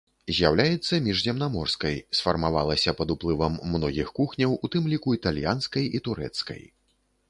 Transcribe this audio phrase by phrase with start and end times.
[0.35, 6.71] З'яўляецца міжземнаморскай, сфармавалася пад уплывам многіх кухняў, у тым ліку італьянскай і турэцкай.